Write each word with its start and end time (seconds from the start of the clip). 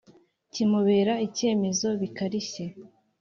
Kimubera 0.53 1.13
icyemezo 1.27 1.87
bikarishye 2.01 2.63